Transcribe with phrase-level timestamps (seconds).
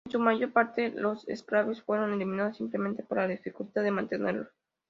[0.07, 4.47] En su mayor parte los enclaves fueron eliminados simplemente por la dificultad de mantenerlos.